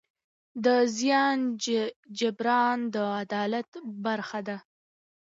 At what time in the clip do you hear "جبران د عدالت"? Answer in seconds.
2.19-3.69